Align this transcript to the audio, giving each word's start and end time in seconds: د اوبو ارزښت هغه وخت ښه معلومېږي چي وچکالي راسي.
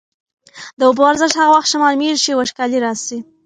د 0.77 0.79
اوبو 0.87 1.03
ارزښت 1.11 1.35
هغه 1.37 1.51
وخت 1.55 1.69
ښه 1.71 1.77
معلومېږي 1.81 2.19
چي 2.25 2.31
وچکالي 2.33 2.77
راسي. 2.85 3.17